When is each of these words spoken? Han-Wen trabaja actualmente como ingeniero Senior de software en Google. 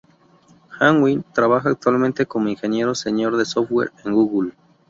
Han-Wen 0.79 1.23
trabaja 1.31 1.69
actualmente 1.69 2.25
como 2.25 2.49
ingeniero 2.49 2.95
Senior 2.95 3.37
de 3.37 3.45
software 3.45 3.91
en 4.03 4.13
Google. 4.13 4.53